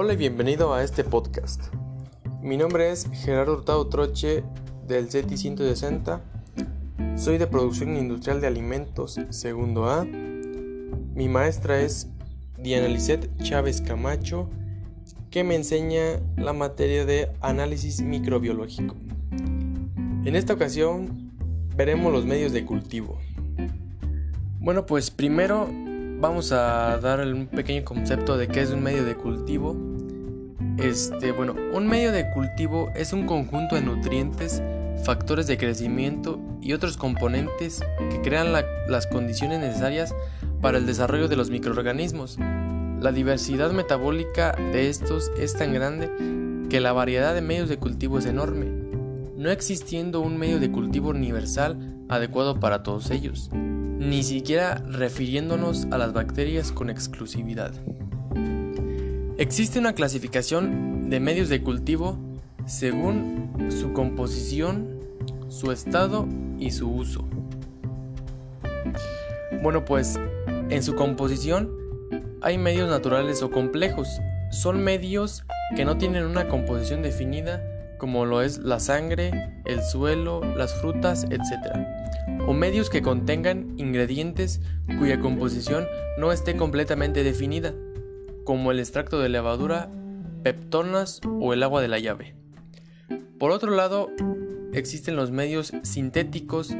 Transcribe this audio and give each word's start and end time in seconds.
Hola 0.00 0.12
y 0.12 0.16
bienvenido 0.16 0.74
a 0.74 0.84
este 0.84 1.02
podcast. 1.02 1.74
Mi 2.40 2.56
nombre 2.56 2.92
es 2.92 3.10
Gerardo 3.12 3.54
Hurtado 3.54 3.88
Troche 3.88 4.44
del 4.86 5.10
CETI 5.10 5.36
160. 5.36 6.20
Soy 7.16 7.36
de 7.36 7.48
Producción 7.48 7.96
Industrial 7.96 8.40
de 8.40 8.46
Alimentos, 8.46 9.18
segundo 9.30 9.90
A. 9.90 10.04
Mi 10.04 11.28
maestra 11.28 11.80
es 11.80 12.06
Diana 12.56 12.86
Lisset 12.86 13.28
Chávez 13.42 13.80
Camacho, 13.80 14.48
que 15.32 15.42
me 15.42 15.56
enseña 15.56 16.20
la 16.36 16.52
materia 16.52 17.04
de 17.04 17.32
análisis 17.40 18.00
microbiológico. 18.00 18.94
En 20.24 20.36
esta 20.36 20.54
ocasión 20.54 21.32
veremos 21.74 22.12
los 22.12 22.24
medios 22.24 22.52
de 22.52 22.64
cultivo. 22.64 23.18
Bueno, 24.60 24.86
pues 24.86 25.10
primero 25.10 25.68
vamos 26.20 26.50
a 26.50 26.98
dar 26.98 27.20
un 27.20 27.46
pequeño 27.46 27.84
concepto 27.84 28.36
de 28.36 28.48
qué 28.48 28.62
es 28.62 28.70
un 28.70 28.82
medio 28.82 29.04
de 29.04 29.14
cultivo. 29.14 29.76
Este, 30.76 31.32
bueno, 31.32 31.54
un 31.72 31.86
medio 31.86 32.12
de 32.12 32.30
cultivo 32.30 32.90
es 32.94 33.12
un 33.12 33.26
conjunto 33.26 33.76
de 33.76 33.82
nutrientes, 33.82 34.62
factores 35.04 35.46
de 35.46 35.58
crecimiento 35.58 36.40
y 36.60 36.72
otros 36.72 36.96
componentes 36.96 37.80
que 38.10 38.20
crean 38.20 38.52
las 38.52 39.06
condiciones 39.06 39.60
necesarias 39.60 40.14
para 40.60 40.78
el 40.78 40.86
desarrollo 40.86 41.28
de 41.28 41.36
los 41.36 41.50
microorganismos. 41.50 42.38
La 43.00 43.12
diversidad 43.12 43.70
metabólica 43.70 44.56
de 44.72 44.88
estos 44.88 45.30
es 45.38 45.54
tan 45.54 45.72
grande 45.72 46.10
que 46.68 46.80
la 46.80 46.92
variedad 46.92 47.34
de 47.34 47.42
medios 47.42 47.68
de 47.68 47.78
cultivo 47.78 48.18
es 48.18 48.26
enorme, 48.26 48.66
no 49.36 49.50
existiendo 49.50 50.20
un 50.20 50.36
medio 50.36 50.58
de 50.58 50.72
cultivo 50.72 51.10
universal 51.10 51.94
adecuado 52.08 52.58
para 52.58 52.82
todos 52.82 53.10
ellos 53.12 53.50
ni 53.98 54.22
siquiera 54.22 54.82
refiriéndonos 54.88 55.86
a 55.90 55.98
las 55.98 56.12
bacterias 56.12 56.72
con 56.72 56.88
exclusividad. 56.88 57.72
Existe 59.38 59.78
una 59.78 59.92
clasificación 59.92 61.10
de 61.10 61.20
medios 61.20 61.48
de 61.48 61.62
cultivo 61.62 62.18
según 62.66 63.68
su 63.70 63.92
composición, 63.92 65.00
su 65.48 65.72
estado 65.72 66.26
y 66.58 66.70
su 66.70 66.90
uso. 66.90 67.28
Bueno, 69.62 69.84
pues 69.84 70.18
en 70.70 70.82
su 70.82 70.94
composición 70.94 71.70
hay 72.40 72.58
medios 72.58 72.88
naturales 72.88 73.42
o 73.42 73.50
complejos. 73.50 74.08
Son 74.50 74.82
medios 74.82 75.44
que 75.76 75.84
no 75.84 75.98
tienen 75.98 76.24
una 76.24 76.48
composición 76.48 77.02
definida 77.02 77.62
como 77.98 78.24
lo 78.24 78.42
es 78.42 78.58
la 78.58 78.78
sangre, 78.78 79.60
el 79.64 79.82
suelo, 79.82 80.40
las 80.56 80.72
frutas, 80.74 81.24
etc. 81.24 82.27
O 82.48 82.54
medios 82.54 82.88
que 82.88 83.02
contengan 83.02 83.74
ingredientes 83.76 84.62
cuya 84.98 85.20
composición 85.20 85.86
no 86.16 86.32
esté 86.32 86.56
completamente 86.56 87.22
definida, 87.22 87.74
como 88.44 88.72
el 88.72 88.78
extracto 88.78 89.20
de 89.20 89.28
levadura, 89.28 89.90
peptonas 90.42 91.20
o 91.40 91.52
el 91.52 91.62
agua 91.62 91.82
de 91.82 91.88
la 91.88 91.98
llave. 91.98 92.34
Por 93.38 93.50
otro 93.50 93.70
lado, 93.72 94.08
existen 94.72 95.14
los 95.14 95.30
medios 95.30 95.74
sintéticos, 95.82 96.74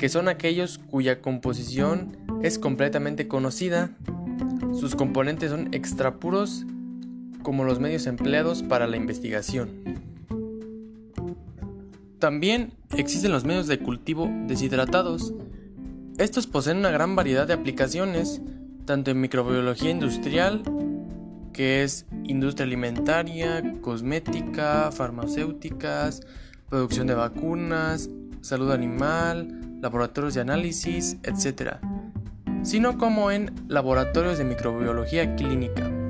que 0.00 0.08
son 0.08 0.26
aquellos 0.26 0.78
cuya 0.78 1.20
composición 1.20 2.16
es 2.42 2.58
completamente 2.58 3.28
conocida, 3.28 3.92
sus 4.72 4.96
componentes 4.96 5.52
son 5.52 5.72
extrapuros 5.72 6.66
como 7.44 7.62
los 7.62 7.78
medios 7.78 8.08
empleados 8.08 8.64
para 8.64 8.88
la 8.88 8.96
investigación. 8.96 10.11
También 12.22 12.72
existen 12.96 13.32
los 13.32 13.44
medios 13.44 13.66
de 13.66 13.80
cultivo 13.80 14.30
deshidratados. 14.46 15.34
Estos 16.18 16.46
poseen 16.46 16.76
una 16.76 16.92
gran 16.92 17.16
variedad 17.16 17.48
de 17.48 17.52
aplicaciones, 17.54 18.40
tanto 18.84 19.10
en 19.10 19.20
microbiología 19.20 19.90
industrial, 19.90 20.62
que 21.52 21.82
es 21.82 22.06
industria 22.22 22.64
alimentaria, 22.64 23.74
cosmética, 23.80 24.92
farmacéuticas, 24.92 26.20
producción 26.68 27.08
de 27.08 27.14
vacunas, 27.14 28.08
salud 28.40 28.70
animal, 28.70 29.80
laboratorios 29.80 30.34
de 30.34 30.42
análisis, 30.42 31.16
etc., 31.24 31.78
sino 32.62 32.98
como 32.98 33.32
en 33.32 33.52
laboratorios 33.66 34.38
de 34.38 34.44
microbiología 34.44 35.34
clínica. 35.34 36.01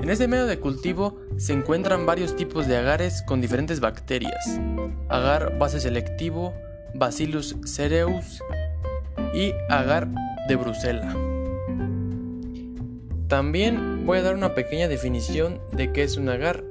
En 0.00 0.10
este 0.10 0.28
medio 0.28 0.46
de 0.46 0.60
cultivo 0.60 1.18
se 1.36 1.52
encuentran 1.52 2.06
varios 2.06 2.36
tipos 2.36 2.68
de 2.68 2.76
agares 2.76 3.22
con 3.22 3.40
diferentes 3.40 3.80
bacterias. 3.80 4.60
Agar 5.08 5.58
base 5.58 5.80
selectivo, 5.80 6.54
Bacillus 6.94 7.56
cereus 7.64 8.42
y 9.34 9.52
agar 9.68 10.08
de 10.48 10.56
Brusela. 10.56 11.14
También 13.26 14.06
voy 14.06 14.18
a 14.18 14.22
dar 14.22 14.36
una 14.36 14.54
pequeña 14.54 14.88
definición 14.88 15.60
de 15.72 15.92
qué 15.92 16.04
es 16.04 16.16
un 16.16 16.28
agar. 16.28 16.64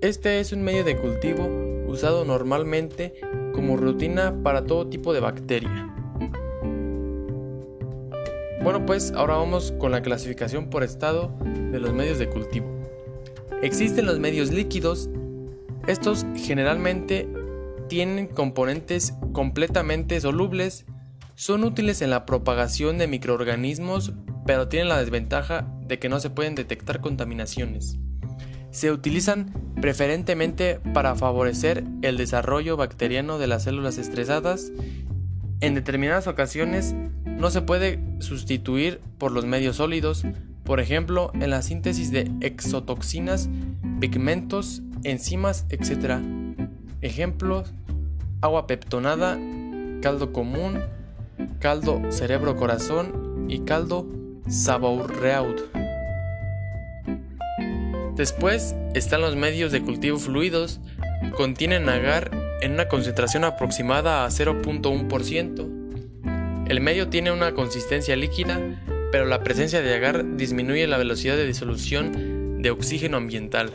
Este 0.00 0.38
es 0.38 0.52
un 0.52 0.62
medio 0.62 0.84
de 0.84 0.96
cultivo 0.96 1.48
usado 1.88 2.24
normalmente 2.24 3.14
como 3.52 3.76
rutina 3.76 4.42
para 4.42 4.64
todo 4.64 4.88
tipo 4.88 5.12
de 5.14 5.20
bacteria. 5.20 5.92
Bueno, 8.66 8.84
pues 8.84 9.12
ahora 9.12 9.36
vamos 9.36 9.72
con 9.78 9.92
la 9.92 10.02
clasificación 10.02 10.70
por 10.70 10.82
estado 10.82 11.32
de 11.70 11.78
los 11.78 11.92
medios 11.92 12.18
de 12.18 12.28
cultivo. 12.28 12.66
Existen 13.62 14.06
los 14.06 14.18
medios 14.18 14.50
líquidos. 14.50 15.08
Estos 15.86 16.26
generalmente 16.34 17.28
tienen 17.88 18.26
componentes 18.26 19.14
completamente 19.32 20.20
solubles, 20.20 20.84
son 21.36 21.62
útiles 21.62 22.02
en 22.02 22.10
la 22.10 22.26
propagación 22.26 22.98
de 22.98 23.06
microorganismos, 23.06 24.14
pero 24.46 24.66
tienen 24.66 24.88
la 24.88 24.98
desventaja 24.98 25.72
de 25.86 26.00
que 26.00 26.08
no 26.08 26.18
se 26.18 26.30
pueden 26.30 26.56
detectar 26.56 27.00
contaminaciones. 27.00 28.00
Se 28.72 28.90
utilizan 28.90 29.54
preferentemente 29.80 30.80
para 30.92 31.14
favorecer 31.14 31.84
el 32.02 32.16
desarrollo 32.16 32.76
bacteriano 32.76 33.38
de 33.38 33.46
las 33.46 33.62
células 33.62 33.96
estresadas. 33.96 34.72
En 35.60 35.74
determinadas 35.74 36.26
ocasiones 36.26 36.94
no 37.24 37.50
se 37.50 37.62
puede 37.62 37.98
sustituir 38.18 39.00
por 39.18 39.32
los 39.32 39.46
medios 39.46 39.76
sólidos, 39.76 40.24
por 40.64 40.80
ejemplo 40.80 41.30
en 41.34 41.50
la 41.50 41.62
síntesis 41.62 42.10
de 42.10 42.30
exotoxinas, 42.40 43.48
pigmentos, 44.00 44.82
enzimas, 45.02 45.64
etc. 45.70 46.20
Ejemplos, 47.00 47.72
agua 48.42 48.66
peptonada, 48.66 49.38
caldo 50.02 50.32
común, 50.32 50.80
caldo 51.58 52.02
cerebro-corazón 52.10 53.46
y 53.48 53.60
caldo 53.60 54.06
saboreaud. 54.48 55.56
Después 58.14 58.74
están 58.94 59.20
los 59.20 59.36
medios 59.36 59.72
de 59.72 59.82
cultivo 59.82 60.18
fluidos, 60.18 60.80
contienen 61.36 61.88
agar 61.88 62.30
en 62.60 62.72
una 62.72 62.88
concentración 62.88 63.44
aproximada 63.44 64.24
a 64.24 64.28
0.1%. 64.28 66.66
El 66.68 66.80
medio 66.80 67.08
tiene 67.08 67.30
una 67.30 67.54
consistencia 67.54 68.16
líquida, 68.16 68.60
pero 69.12 69.26
la 69.26 69.42
presencia 69.42 69.80
de 69.80 69.94
agar 69.94 70.36
disminuye 70.36 70.86
la 70.86 70.98
velocidad 70.98 71.36
de 71.36 71.46
disolución 71.46 72.60
de 72.60 72.70
oxígeno 72.70 73.18
ambiental. 73.18 73.72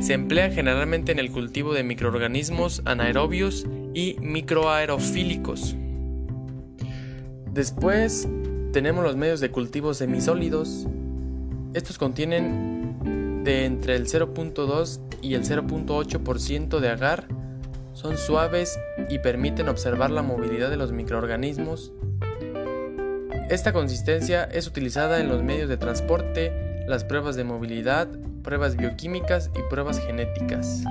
Se 0.00 0.14
emplea 0.14 0.50
generalmente 0.50 1.12
en 1.12 1.18
el 1.18 1.30
cultivo 1.30 1.72
de 1.72 1.84
microorganismos 1.84 2.82
anaerobios 2.84 3.66
y 3.94 4.16
microaerofílicos. 4.20 5.76
Después 7.52 8.28
tenemos 8.72 9.04
los 9.04 9.16
medios 9.16 9.40
de 9.40 9.50
cultivo 9.50 9.94
semisólidos. 9.94 10.86
Estos 11.72 11.96
contienen 11.96 13.44
de 13.44 13.64
entre 13.64 13.96
el 13.96 14.06
0.2 14.06 15.00
y 15.22 15.34
el 15.34 15.44
0.8% 15.44 16.80
de 16.80 16.88
agar, 16.90 17.28
son 17.96 18.16
suaves 18.16 18.78
y 19.08 19.18
permiten 19.18 19.68
observar 19.68 20.10
la 20.10 20.22
movilidad 20.22 20.70
de 20.70 20.76
los 20.76 20.92
microorganismos 20.92 21.92
esta 23.48 23.72
consistencia 23.72 24.42
es 24.42 24.66
utilizada 24.66 25.20
en 25.20 25.28
los 25.28 25.40
medios 25.44 25.68
de 25.68 25.76
transporte, 25.76 26.84
las 26.88 27.04
pruebas 27.04 27.36
de 27.36 27.44
movilidad, 27.44 28.08
pruebas 28.42 28.76
bioquímicas 28.76 29.52
y 29.54 29.60
pruebas 29.70 30.00
genéticas. 30.00 30.82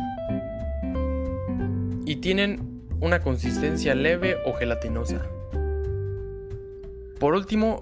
Y 2.05 2.15
tienen 2.17 2.81
una 3.01 3.19
consistencia 3.19 3.93
leve 3.93 4.37
o 4.45 4.53
gelatinosa. 4.53 5.25
Por 7.19 7.33
último, 7.33 7.81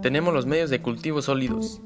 tenemos 0.00 0.32
los 0.32 0.46
medios 0.46 0.70
de 0.70 0.80
cultivo 0.80 1.20
sólidos. 1.20 1.82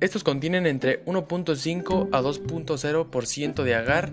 Estos 0.00 0.24
contienen 0.24 0.66
entre 0.66 1.02
1.5 1.06 2.10
a 2.12 2.20
2.0% 2.20 3.62
de 3.62 3.74
agar. 3.74 4.12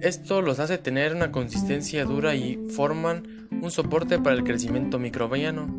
Esto 0.00 0.40
los 0.40 0.60
hace 0.60 0.78
tener 0.78 1.14
una 1.14 1.30
consistencia 1.30 2.06
dura 2.06 2.34
y 2.34 2.58
forman 2.70 3.48
un 3.50 3.70
soporte 3.70 4.18
para 4.18 4.34
el 4.34 4.44
crecimiento 4.44 4.98
microbiano. 4.98 5.76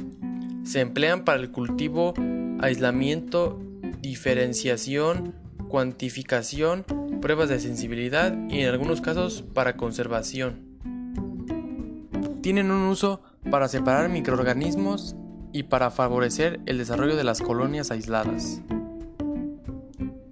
Se 0.63 0.79
emplean 0.79 1.25
para 1.25 1.39
el 1.39 1.49
cultivo, 1.49 2.13
aislamiento, 2.59 3.59
diferenciación, 3.99 5.33
cuantificación, 5.67 6.85
pruebas 7.19 7.49
de 7.49 7.59
sensibilidad 7.59 8.37
y 8.47 8.59
en 8.59 8.69
algunos 8.69 9.01
casos 9.01 9.41
para 9.41 9.75
conservación. 9.75 10.69
Tienen 12.43 12.69
un 12.69 12.89
uso 12.89 13.23
para 13.49 13.67
separar 13.67 14.09
microorganismos 14.09 15.15
y 15.51 15.63
para 15.63 15.89
favorecer 15.89 16.59
el 16.67 16.77
desarrollo 16.77 17.15
de 17.15 17.23
las 17.23 17.41
colonias 17.41 17.89
aisladas. 17.89 18.61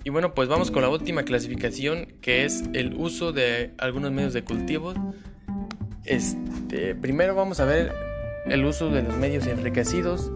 Y 0.09 0.11
bueno, 0.11 0.33
pues 0.33 0.49
vamos 0.49 0.71
con 0.71 0.81
la 0.81 0.89
última 0.89 1.21
clasificación 1.21 2.07
que 2.19 2.43
es 2.43 2.63
el 2.73 2.95
uso 2.95 3.31
de 3.31 3.75
algunos 3.77 4.11
medios 4.11 4.33
de 4.33 4.43
cultivo. 4.43 4.95
Este, 6.03 6.95
primero 6.95 7.35
vamos 7.35 7.59
a 7.59 7.65
ver 7.65 7.93
el 8.47 8.65
uso 8.65 8.89
de 8.89 9.03
los 9.03 9.15
medios 9.17 9.45
enriquecidos. 9.45 10.31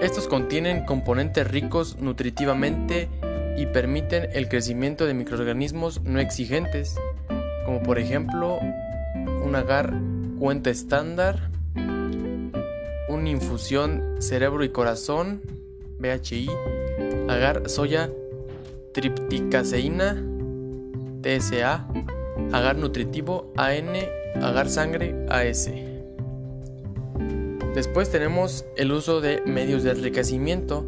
Estos 0.00 0.26
contienen 0.26 0.84
componentes 0.84 1.48
ricos 1.48 1.96
nutritivamente 2.00 3.08
y 3.56 3.66
permiten 3.66 4.30
el 4.32 4.48
crecimiento 4.48 5.06
de 5.06 5.14
microorganismos 5.14 6.02
no 6.02 6.18
exigentes, 6.18 6.96
como 7.64 7.84
por 7.84 8.00
ejemplo 8.00 8.58
un 9.44 9.54
agar 9.54 9.94
cuenta 10.40 10.70
estándar, 10.70 11.52
una 13.08 13.28
infusión 13.28 14.16
cerebro 14.18 14.64
y 14.64 14.70
corazón, 14.70 15.61
BHI, 16.02 16.50
agar 17.28 17.70
soya 17.70 18.10
tripticaseína, 18.92 20.22
TSA, 21.22 21.86
agar 22.52 22.76
nutritivo, 22.76 23.52
AN, 23.56 23.94
agar 24.42 24.68
sangre, 24.68 25.14
AS. 25.30 25.70
Después 27.74 28.10
tenemos 28.10 28.66
el 28.76 28.92
uso 28.92 29.20
de 29.20 29.42
medios 29.46 29.82
de 29.82 29.92
enriquecimiento. 29.92 30.86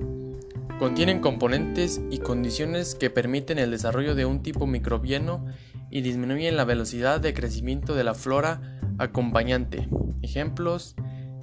Contienen 0.78 1.20
componentes 1.20 2.02
y 2.10 2.18
condiciones 2.18 2.94
que 2.94 3.08
permiten 3.08 3.58
el 3.58 3.70
desarrollo 3.70 4.14
de 4.14 4.26
un 4.26 4.42
tipo 4.42 4.66
microbiano 4.66 5.46
y 5.90 6.02
disminuyen 6.02 6.56
la 6.56 6.64
velocidad 6.64 7.20
de 7.20 7.32
crecimiento 7.32 7.94
de 7.94 8.04
la 8.04 8.14
flora 8.14 8.78
acompañante. 8.98 9.88
Ejemplos: 10.20 10.94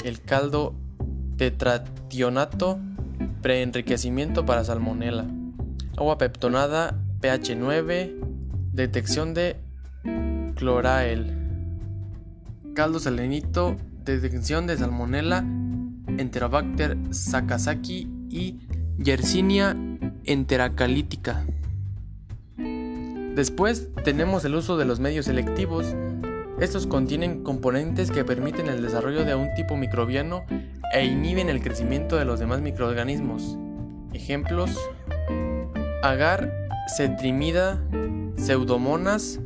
el 0.03 0.21
caldo 0.21 0.75
tetrationato, 1.38 2.79
preenriquecimiento 3.41 4.45
para 4.45 4.63
salmonela, 4.63 5.25
agua 5.97 6.17
peptonada 6.17 6.99
pH 7.21 7.55
9, 7.55 8.15
detección 8.73 9.33
de 9.33 9.57
clorael, 10.55 11.38
caldo 12.73 12.99
salinito, 12.99 13.77
detección 14.05 14.67
de 14.67 14.77
salmonela, 14.77 15.45
Enterobacter 16.17 16.97
sakazaki 17.11 18.07
y 18.29 18.59
Yersinia 18.97 19.75
enteracalítica. 20.25 21.45
Después 23.35 23.89
tenemos 24.03 24.43
el 24.45 24.55
uso 24.55 24.77
de 24.77 24.85
los 24.85 24.99
medios 24.99 25.25
selectivos. 25.25 25.95
Estos 26.59 26.85
contienen 26.85 27.43
componentes 27.43 28.11
que 28.11 28.25
permiten 28.25 28.67
el 28.67 28.81
desarrollo 28.81 29.23
de 29.25 29.35
un 29.35 29.53
tipo 29.55 29.77
microbiano 29.77 30.43
e 30.93 31.05
inhiben 31.05 31.49
el 31.49 31.61
crecimiento 31.61 32.17
de 32.17 32.25
los 32.25 32.39
demás 32.39 32.61
microorganismos. 32.61 33.57
Ejemplos: 34.13 34.77
agar 36.03 36.51
cetrimida, 36.95 37.81
pseudomonas, 38.35 39.39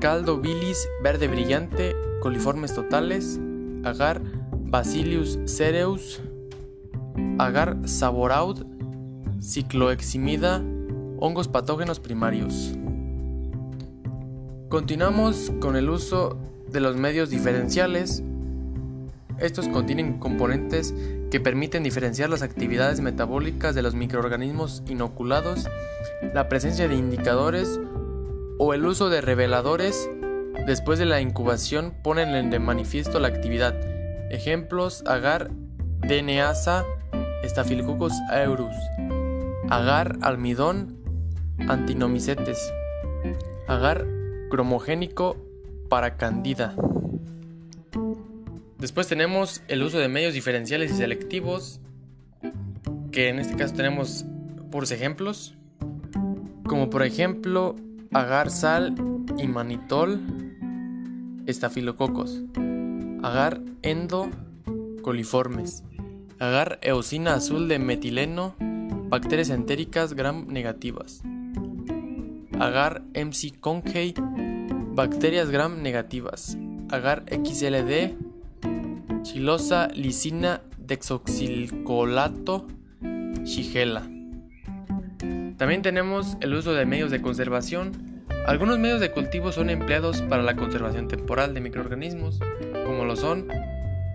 caldo 0.00 0.38
bilis 0.40 0.88
verde 1.02 1.28
brillante, 1.28 1.94
coliformes 2.20 2.74
totales, 2.74 3.38
agar 3.84 4.20
bacillus 4.52 5.38
cereus, 5.44 6.22
agar 7.38 7.76
saboraud, 7.84 8.64
cicloeximida, 9.40 10.62
hongos 11.18 11.48
patógenos 11.48 12.00
primarios. 12.00 12.74
Continuamos 14.68 15.52
con 15.60 15.76
el 15.76 15.90
uso 15.90 16.38
de 16.70 16.80
los 16.80 16.96
medios 16.96 17.28
diferenciales. 17.28 18.24
Estos 19.42 19.68
contienen 19.68 20.20
componentes 20.20 20.94
que 21.32 21.40
permiten 21.40 21.82
diferenciar 21.82 22.30
las 22.30 22.42
actividades 22.42 23.00
metabólicas 23.00 23.74
de 23.74 23.82
los 23.82 23.96
microorganismos 23.96 24.84
inoculados, 24.86 25.68
la 26.32 26.48
presencia 26.48 26.86
de 26.86 26.94
indicadores 26.94 27.80
o 28.58 28.72
el 28.72 28.86
uso 28.86 29.08
de 29.08 29.20
reveladores 29.20 30.08
después 30.64 31.00
de 31.00 31.06
la 31.06 31.20
incubación 31.20 31.92
ponen 32.04 32.50
de 32.50 32.58
manifiesto 32.60 33.18
la 33.18 33.26
actividad. 33.26 33.74
Ejemplos: 34.30 35.02
agar 35.06 35.50
DNasa, 36.06 36.84
Staphylococcus 37.44 38.12
aureus, 38.30 38.76
agar 39.70 40.18
almidón, 40.20 40.98
antinomicetes, 41.68 42.72
agar 43.66 44.06
cromogénico 44.50 45.36
para 45.88 46.16
candida. 46.16 46.76
Después 48.82 49.06
tenemos 49.06 49.62
el 49.68 49.80
uso 49.84 50.00
de 50.00 50.08
medios 50.08 50.34
diferenciales 50.34 50.90
y 50.90 50.96
selectivos, 50.96 51.80
que 53.12 53.28
en 53.28 53.38
este 53.38 53.54
caso 53.54 53.74
tenemos 53.74 54.24
por 54.72 54.82
ejemplos, 54.82 55.54
como 56.66 56.90
por 56.90 57.04
ejemplo 57.04 57.76
agar 58.12 58.50
sal 58.50 58.96
y 59.38 59.46
manitol, 59.46 60.20
estafilococos, 61.46 62.42
agar 63.22 63.60
endo 63.82 64.28
coliformes, 65.02 65.84
agar 66.40 66.80
eosina 66.82 67.34
azul 67.34 67.68
de 67.68 67.78
metileno, 67.78 68.56
bacterias 68.58 69.50
entéricas 69.50 70.14
gram 70.14 70.48
negativas, 70.48 71.22
agar 72.58 73.04
MC 73.14 73.52
bacterias 74.92 75.50
gram 75.50 75.82
negativas, 75.82 76.58
agar 76.90 77.24
XLD, 77.30 78.31
chilosa 79.22 79.88
lisina 79.88 80.62
dexoxilcolato, 80.78 82.66
shigella. 83.44 84.02
También 85.56 85.82
tenemos 85.82 86.36
el 86.40 86.54
uso 86.54 86.74
de 86.74 86.86
medios 86.86 87.10
de 87.10 87.22
conservación. 87.22 88.24
Algunos 88.46 88.78
medios 88.78 89.00
de 89.00 89.12
cultivo 89.12 89.52
son 89.52 89.70
empleados 89.70 90.22
para 90.22 90.42
la 90.42 90.56
conservación 90.56 91.06
temporal 91.08 91.54
de 91.54 91.60
microorganismos, 91.60 92.40
como 92.84 93.04
lo 93.04 93.14
son 93.16 93.46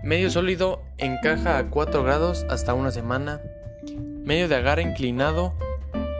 medio 0.04 0.30
sólido 0.30 0.82
en 0.98 1.16
caja 1.22 1.58
a 1.58 1.70
4 1.70 2.02
grados 2.04 2.46
hasta 2.50 2.74
una 2.74 2.90
semana, 2.90 3.40
medio 4.24 4.48
de 4.48 4.56
agar 4.56 4.78
inclinado 4.80 5.54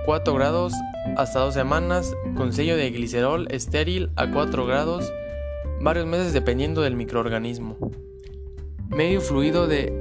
4 0.07 0.35
grados 0.35 0.73
hasta 1.17 1.41
2 1.41 1.55
semanas 1.55 2.15
con 2.35 2.53
sello 2.53 2.77
de 2.77 2.91
glicerol 2.91 3.49
estéril 3.51 4.11
a 4.17 4.31
4 4.31 4.67
grados, 4.67 5.13
varios 5.81 6.07
meses 6.07 6.33
dependiendo 6.33 6.81
del 6.81 6.97
microorganismo. 6.97 7.77
Medio 8.89 9.21
fluido 9.21 9.67
de 9.67 9.93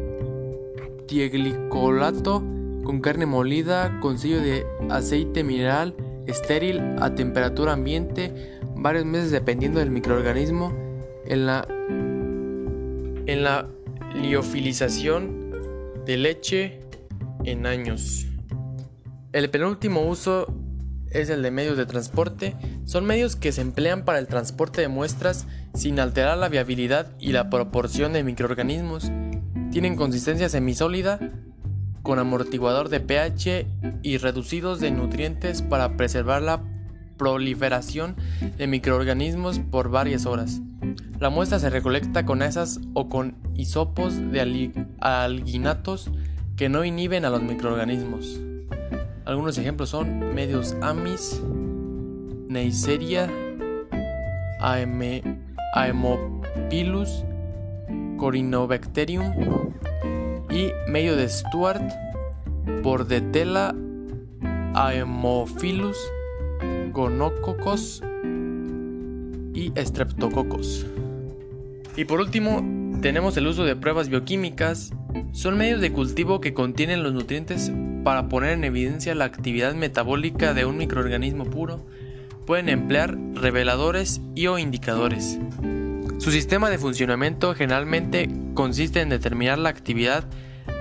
dieglicolato 1.07 2.43
con 2.83 3.01
carne 3.01 3.25
molida, 3.25 3.99
con 3.99 4.17
sello 4.17 4.41
de 4.41 4.65
aceite 4.89 5.43
mineral 5.43 5.95
estéril 6.25 6.79
a 6.99 7.13
temperatura 7.15 7.73
ambiente, 7.73 8.59
varios 8.75 9.05
meses 9.05 9.31
dependiendo 9.31 9.79
del 9.79 9.91
microorganismo, 9.91 10.73
en 11.25 11.45
la, 11.45 11.67
en 13.25 13.43
la 13.43 13.67
liofilización 14.21 15.51
de 16.05 16.17
leche 16.17 16.79
en 17.43 17.65
años. 17.65 18.25
El 19.33 19.49
penúltimo 19.49 20.07
uso 20.07 20.47
es 21.11 21.29
el 21.29 21.41
de 21.41 21.51
medios 21.51 21.77
de 21.77 21.85
transporte. 21.85 22.55
Son 22.85 23.05
medios 23.05 23.35
que 23.35 23.51
se 23.51 23.61
emplean 23.61 24.05
para 24.05 24.19
el 24.19 24.27
transporte 24.27 24.81
de 24.81 24.87
muestras 24.87 25.45
sin 25.73 25.99
alterar 25.99 26.37
la 26.37 26.49
viabilidad 26.49 27.11
y 27.19 27.31
la 27.31 27.49
proporción 27.49 28.13
de 28.13 28.23
microorganismos. 28.23 29.11
Tienen 29.71 29.95
consistencia 29.95 30.49
semisólida, 30.49 31.19
con 32.07 32.19
amortiguador 32.19 32.87
de 32.87 33.01
pH 33.01 33.67
y 34.01 34.17
reducidos 34.17 34.79
de 34.79 34.91
nutrientes 34.91 35.61
para 35.61 35.97
preservar 35.97 36.41
la 36.41 36.63
proliferación 37.17 38.15
de 38.57 38.65
microorganismos 38.65 39.59
por 39.59 39.89
varias 39.89 40.25
horas. 40.25 40.61
La 41.19 41.29
muestra 41.29 41.59
se 41.59 41.69
recolecta 41.69 42.25
con 42.25 42.43
esas 42.43 42.79
o 42.93 43.09
con 43.09 43.35
hisopos 43.55 44.15
de 44.31 44.85
alginatos 45.01 46.09
que 46.55 46.69
no 46.69 46.85
inhiben 46.85 47.25
a 47.25 47.29
los 47.29 47.41
microorganismos. 47.41 48.39
Algunos 49.27 49.57
ejemplos 49.57 49.89
son 49.89 50.33
medios 50.33 50.77
Amis, 50.81 51.43
Neisseria, 52.47 53.29
Aemopilus, 55.73 57.25
Corinobacterium, 58.15 59.33
y 60.49 60.71
medio 60.89 61.17
de 61.17 61.27
Stuart, 61.27 61.91
Bordetella, 62.81 63.75
Aemophilus, 64.73 65.97
Gonococcus 66.93 68.01
y 69.53 69.73
Streptococcus. 69.75 70.85
Y 71.97 72.05
por 72.05 72.21
último, 72.21 72.63
tenemos 73.01 73.35
el 73.35 73.47
uso 73.47 73.65
de 73.65 73.75
pruebas 73.75 74.07
bioquímicas. 74.07 74.93
Son 75.33 75.57
medios 75.57 75.81
de 75.81 75.91
cultivo 75.91 76.39
que 76.39 76.53
contienen 76.53 77.03
los 77.03 77.11
nutrientes 77.11 77.73
para 78.03 78.29
poner 78.29 78.51
en 78.51 78.63
evidencia 78.63 79.15
la 79.15 79.25
actividad 79.25 79.73
metabólica 79.73 80.53
de 80.53 80.65
un 80.65 80.77
microorganismo 80.77 81.45
puro. 81.45 81.85
Pueden 82.45 82.69
emplear 82.69 83.17
reveladores 83.33 84.21
y 84.35 84.47
o 84.47 84.57
indicadores. 84.57 85.39
Su 86.17 86.31
sistema 86.31 86.69
de 86.69 86.77
funcionamiento 86.77 87.53
generalmente 87.53 88.29
consiste 88.53 89.01
en 89.01 89.09
determinar 89.09 89.59
la 89.59 89.69
actividad 89.69 90.25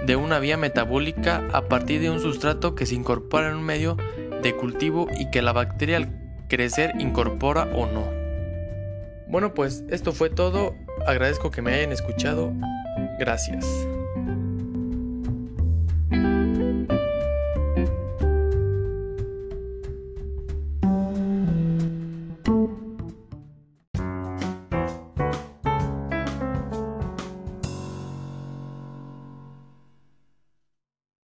de 0.07 0.17
una 0.17 0.39
vía 0.39 0.57
metabólica 0.57 1.47
a 1.53 1.69
partir 1.69 2.01
de 2.01 2.11
un 2.11 2.21
sustrato 2.21 2.75
que 2.75 2.87
se 2.87 2.95
incorpora 2.95 3.49
en 3.49 3.57
un 3.57 3.65
medio 3.65 3.97
de 4.43 4.55
cultivo 4.55 5.09
y 5.19 5.31
que 5.31 5.43
la 5.43 5.53
bacteria 5.53 5.97
al 5.97 6.09
crecer 6.49 6.95
incorpora 6.99 7.65
o 7.75 7.87
no. 7.87 8.05
Bueno 9.29 9.53
pues 9.53 9.85
esto 9.91 10.13
fue 10.13 10.31
todo, 10.31 10.75
agradezco 11.07 11.51
que 11.51 11.63
me 11.63 11.75
hayan 11.75 11.93
escuchado, 11.93 12.53
gracias. 13.19 13.67